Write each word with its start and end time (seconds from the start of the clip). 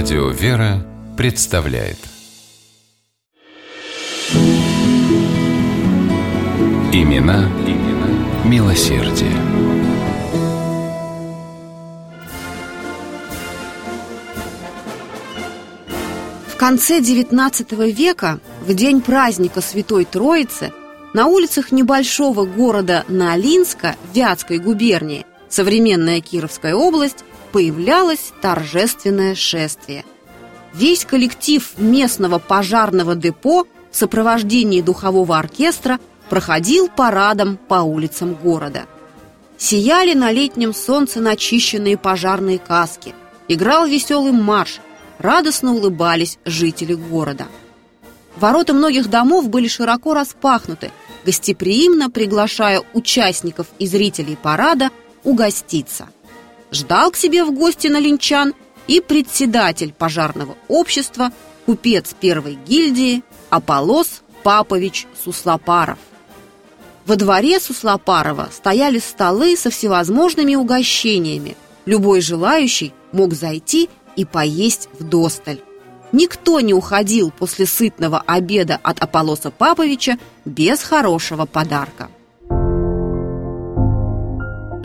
Радио 0.00 0.28
«Вера» 0.28 0.86
представляет 1.16 1.96
Имена, 6.92 7.50
имена 7.66 8.44
милосердие. 8.44 9.32
В 16.46 16.56
конце 16.56 17.00
XIX 17.00 17.90
века, 17.90 18.38
в 18.64 18.72
день 18.74 19.00
праздника 19.00 19.60
Святой 19.60 20.04
Троицы, 20.04 20.72
на 21.12 21.26
улицах 21.26 21.72
небольшого 21.72 22.44
города 22.44 23.04
Налинска 23.08 23.96
Вятской 24.14 24.58
губернии, 24.58 25.26
современная 25.48 26.20
Кировская 26.20 26.76
область, 26.76 27.24
появлялось 27.52 28.32
торжественное 28.40 29.34
шествие. 29.34 30.04
Весь 30.74 31.04
коллектив 31.04 31.66
местного 31.78 32.38
пожарного 32.38 33.14
депо 33.14 33.66
в 33.90 33.96
сопровождении 33.96 34.80
духового 34.80 35.38
оркестра 35.38 35.98
проходил 36.28 36.88
парадом 36.88 37.56
по 37.56 37.82
улицам 37.82 38.34
города. 38.34 38.86
Сияли 39.56 40.14
на 40.14 40.30
летнем 40.30 40.74
солнце 40.74 41.20
начищенные 41.20 41.96
пожарные 41.96 42.58
каски, 42.58 43.14
играл 43.48 43.86
веселый 43.86 44.32
марш, 44.32 44.80
радостно 45.18 45.74
улыбались 45.74 46.38
жители 46.44 46.94
города. 46.94 47.46
Ворота 48.36 48.72
многих 48.72 49.08
домов 49.10 49.48
были 49.48 49.66
широко 49.66 50.14
распахнуты, 50.14 50.92
гостеприимно 51.24 52.08
приглашая 52.08 52.82
участников 52.92 53.66
и 53.80 53.86
зрителей 53.86 54.36
парада 54.40 54.90
угоститься– 55.24 56.08
ждал 56.70 57.10
к 57.10 57.16
себе 57.16 57.44
в 57.44 57.52
гости 57.52 57.88
на 57.88 57.98
линчан 57.98 58.54
и 58.86 59.00
председатель 59.00 59.92
пожарного 59.92 60.56
общества, 60.68 61.30
купец 61.66 62.14
первой 62.18 62.58
гильдии 62.66 63.22
Аполос 63.50 64.22
Папович 64.42 65.06
Суслопаров. 65.22 65.98
Во 67.06 67.16
дворе 67.16 67.58
Суслопарова 67.58 68.50
стояли 68.52 68.98
столы 68.98 69.56
со 69.56 69.70
всевозможными 69.70 70.54
угощениями. 70.54 71.56
Любой 71.86 72.20
желающий 72.20 72.92
мог 73.12 73.32
зайти 73.32 73.88
и 74.16 74.24
поесть 74.24 74.88
в 74.98 75.04
досталь. 75.04 75.60
Никто 76.12 76.60
не 76.60 76.74
уходил 76.74 77.30
после 77.30 77.66
сытного 77.66 78.22
обеда 78.26 78.78
от 78.82 79.02
Аполоса 79.02 79.50
Паповича 79.50 80.18
без 80.44 80.82
хорошего 80.82 81.44
подарка. 81.44 82.10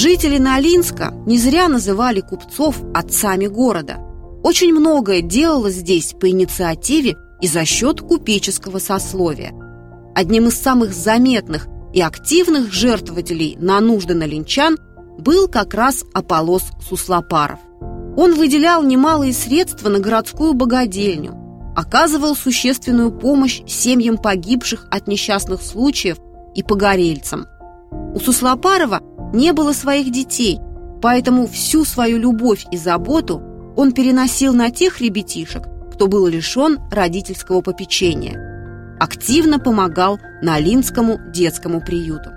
Жители 0.00 0.38
Налинска 0.38 1.12
не 1.26 1.38
зря 1.38 1.66
называли 1.66 2.20
купцов 2.20 2.76
отцами 2.94 3.48
города. 3.48 3.96
Очень 4.44 4.72
многое 4.72 5.22
делалось 5.22 5.74
здесь 5.74 6.12
по 6.12 6.30
инициативе 6.30 7.16
и 7.40 7.48
за 7.48 7.64
счет 7.64 8.00
купеческого 8.00 8.78
сословия. 8.78 9.52
Одним 10.14 10.46
из 10.46 10.54
самых 10.54 10.94
заметных 10.94 11.66
и 11.92 12.00
активных 12.00 12.72
жертвователей 12.72 13.56
на 13.58 13.80
нужды 13.80 14.14
налинчан 14.14 14.78
был 15.18 15.48
как 15.48 15.74
раз 15.74 16.04
Аполос 16.14 16.62
Суслопаров. 16.88 17.58
Он 18.16 18.36
выделял 18.36 18.84
немалые 18.84 19.32
средства 19.32 19.88
на 19.88 19.98
городскую 19.98 20.54
богадельню, 20.54 21.34
оказывал 21.74 22.36
существенную 22.36 23.10
помощь 23.10 23.62
семьям 23.66 24.16
погибших 24.16 24.86
от 24.92 25.08
несчастных 25.08 25.60
случаев 25.60 26.18
и 26.54 26.62
погорельцам. 26.62 27.46
У 28.14 28.20
Суслопарова 28.20 29.00
не 29.32 29.52
было 29.52 29.72
своих 29.72 30.10
детей, 30.10 30.58
поэтому 31.02 31.46
всю 31.46 31.84
свою 31.84 32.18
любовь 32.18 32.66
и 32.70 32.76
заботу 32.76 33.42
он 33.76 33.92
переносил 33.92 34.52
на 34.54 34.70
тех 34.70 35.00
ребятишек, 35.00 35.64
кто 35.92 36.06
был 36.06 36.26
лишен 36.26 36.78
родительского 36.90 37.60
попечения. 37.60 38.96
Активно 38.98 39.58
помогал 39.60 40.18
Налинскому 40.42 41.20
детскому 41.32 41.80
приюту. 41.80 42.30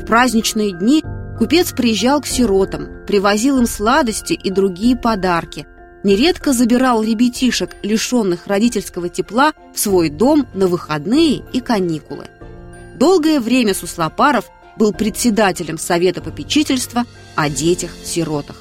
В 0.00 0.06
праздничные 0.06 0.72
дни 0.72 1.04
купец 1.38 1.72
приезжал 1.72 2.20
к 2.20 2.26
сиротам, 2.26 3.04
привозил 3.06 3.58
им 3.58 3.66
сладости 3.66 4.32
и 4.32 4.50
другие 4.50 4.96
подарки, 4.96 5.66
нередко 6.02 6.52
забирал 6.52 7.02
ребятишек, 7.02 7.76
лишенных 7.82 8.46
родительского 8.46 9.08
тепла, 9.08 9.52
в 9.74 9.78
свой 9.78 10.08
дом 10.08 10.46
на 10.54 10.66
выходные 10.66 11.42
и 11.52 11.60
каникулы. 11.60 12.26
Долгое 12.98 13.40
время 13.40 13.74
Суслопаров– 13.74 14.46
был 14.78 14.92
председателем 14.92 15.76
Совета 15.76 16.22
попечительства 16.22 17.04
о 17.34 17.50
детях-сиротах. 17.50 18.56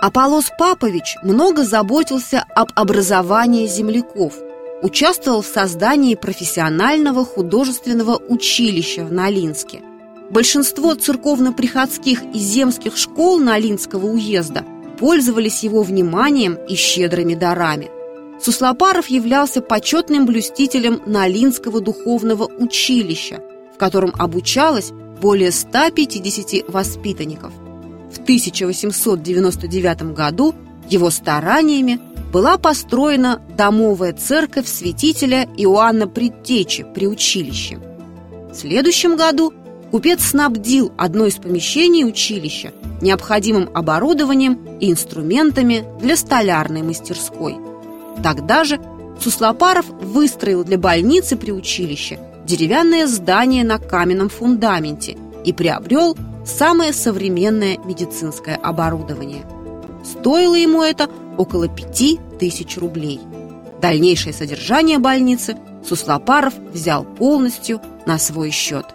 Аполлос 0.00 0.52
Папович 0.58 1.16
много 1.22 1.64
заботился 1.64 2.44
об 2.54 2.68
образовании 2.76 3.66
земляков, 3.66 4.34
участвовал 4.82 5.40
в 5.40 5.46
создании 5.46 6.14
профессионального 6.14 7.24
художественного 7.24 8.16
училища 8.28 9.02
в 9.04 9.12
Налинске. 9.12 9.80
Большинство 10.28 10.94
церковно-приходских 10.94 12.22
и 12.34 12.38
земских 12.38 12.98
школ 12.98 13.38
Налинского 13.38 14.06
уезда 14.06 14.64
пользовались 14.98 15.62
его 15.62 15.82
вниманием 15.82 16.54
и 16.68 16.74
щедрыми 16.74 17.34
дарами– 17.34 17.90
Суслопаров 18.40 19.06
являлся 19.06 19.62
почетным 19.62 20.26
блюстителем 20.26 21.00
Налинского 21.06 21.80
духовного 21.80 22.44
училища, 22.44 23.40
в 23.74 23.78
котором 23.78 24.12
обучалось 24.18 24.92
более 25.20 25.52
150 25.52 26.68
воспитанников. 26.68 27.52
В 28.12 28.20
1899 28.20 30.14
году 30.14 30.54
его 30.88 31.10
стараниями 31.10 32.00
была 32.32 32.58
построена 32.58 33.40
домовая 33.56 34.12
церковь 34.12 34.66
святителя 34.66 35.48
Иоанна 35.56 36.08
Предтечи 36.08 36.84
при 36.94 37.06
училище. 37.06 37.78
В 38.50 38.54
следующем 38.54 39.16
году 39.16 39.52
купец 39.90 40.22
снабдил 40.22 40.92
одно 40.98 41.26
из 41.26 41.36
помещений 41.36 42.04
училища 42.04 42.72
необходимым 43.00 43.70
оборудованием 43.74 44.78
и 44.80 44.90
инструментами 44.90 45.84
для 46.00 46.16
столярной 46.16 46.82
мастерской– 46.82 47.56
Тогда 48.22 48.64
же 48.64 48.80
Суслопаров 49.20 49.86
выстроил 49.88 50.64
для 50.64 50.78
больницы 50.78 51.36
при 51.36 51.50
училище 51.52 52.18
деревянное 52.44 53.06
здание 53.06 53.64
на 53.64 53.78
каменном 53.78 54.28
фундаменте 54.28 55.16
и 55.44 55.52
приобрел 55.52 56.16
самое 56.44 56.92
современное 56.92 57.78
медицинское 57.78 58.56
оборудование. 58.56 59.44
Стоило 60.04 60.54
ему 60.54 60.82
это 60.82 61.08
около 61.38 61.68
пяти 61.68 62.20
тысяч 62.38 62.76
рублей. 62.76 63.20
Дальнейшее 63.80 64.32
содержание 64.32 64.98
больницы 64.98 65.56
Суслопаров 65.86 66.54
взял 66.72 67.04
полностью 67.04 67.80
на 68.06 68.18
свой 68.18 68.50
счет. 68.50 68.86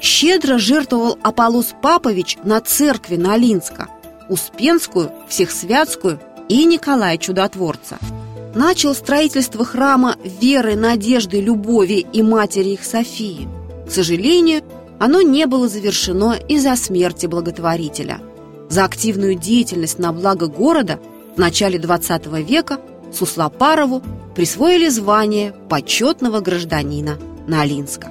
Щедро 0.00 0.58
жертвовал 0.58 1.18
Аполлос 1.22 1.74
Папович 1.80 2.38
на 2.44 2.60
церкви 2.60 3.16
Налинска, 3.16 3.88
Успенскую, 4.28 5.10
Всехсвятскую 5.28 6.20
и 6.48 6.64
Николая 6.64 7.16
Чудотворца– 7.16 7.98
начал 8.58 8.92
строительство 8.92 9.64
храма 9.64 10.16
веры, 10.24 10.74
надежды, 10.74 11.40
любови 11.40 12.04
и 12.12 12.22
матери 12.22 12.70
их 12.70 12.84
Софии. 12.84 13.48
К 13.86 13.90
сожалению, 13.92 14.62
оно 14.98 15.22
не 15.22 15.46
было 15.46 15.68
завершено 15.68 16.36
из-за 16.48 16.74
смерти 16.74 17.26
благотворителя. 17.26 18.20
За 18.68 18.84
активную 18.84 19.36
деятельность 19.36 20.00
на 20.00 20.12
благо 20.12 20.48
города 20.48 20.98
в 21.36 21.38
начале 21.38 21.78
XX 21.78 22.42
века 22.42 22.80
Суслопарову 23.16 24.02
присвоили 24.34 24.88
звание 24.88 25.54
почетного 25.68 26.40
гражданина 26.40 27.16
Налинска. 27.46 28.10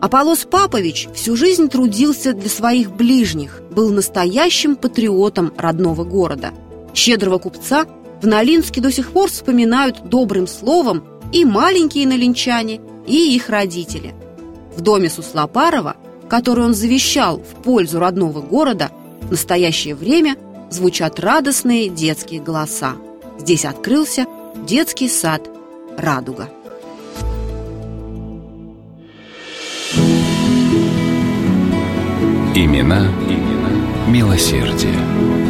Аполлос 0.00 0.46
Папович 0.50 1.08
всю 1.14 1.36
жизнь 1.36 1.68
трудился 1.68 2.32
для 2.32 2.48
своих 2.48 2.96
ближних, 2.96 3.60
был 3.70 3.90
настоящим 3.90 4.74
патриотом 4.74 5.52
родного 5.58 6.04
города. 6.04 6.52
Щедрого 6.94 7.38
купца 7.38 7.84
в 8.20 8.26
Налинске 8.26 8.80
до 8.80 8.90
сих 8.90 9.12
пор 9.12 9.30
вспоминают 9.30 10.08
добрым 10.08 10.46
словом 10.46 11.04
и 11.32 11.44
маленькие 11.44 12.06
налинчане, 12.06 12.80
и 13.06 13.34
их 13.34 13.48
родители. 13.48 14.14
В 14.76 14.80
доме 14.80 15.08
Суслопарова, 15.08 15.96
который 16.28 16.64
он 16.64 16.74
завещал 16.74 17.38
в 17.38 17.62
пользу 17.62 17.98
родного 17.98 18.40
города, 18.40 18.90
в 19.22 19.30
настоящее 19.30 19.94
время 19.94 20.36
звучат 20.70 21.20
радостные 21.20 21.88
детские 21.88 22.40
голоса. 22.40 22.96
Здесь 23.38 23.64
открылся 23.64 24.26
детский 24.66 25.08
сад 25.08 25.48
«Радуга». 25.96 26.48
Имена, 32.54 33.06
имена 33.28 33.70
милосердие. 34.08 35.45